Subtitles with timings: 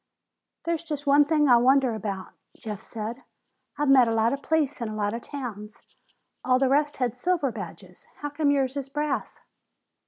[0.63, 3.21] "There's just one thing I wonder about," Jeff said.
[3.77, 5.79] "I've met a lot of police in a lot of towns.
[6.43, 8.07] All the rest had silver badges.
[8.15, 9.41] How come yours is brass?"